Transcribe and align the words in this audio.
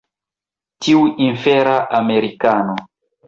Tiu 0.85 1.03
infera 1.27 1.75
Amerikano! 1.99 2.75